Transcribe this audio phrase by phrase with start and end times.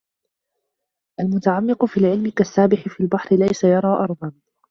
[1.19, 4.31] الْمُتَعَمِّقُ فِي الْعِلْمِ كَالسَّابِحِ فِي الْبَحْرِ لَيْسَ يَرَى أَرْضًا